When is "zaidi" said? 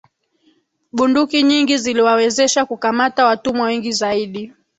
3.91-4.53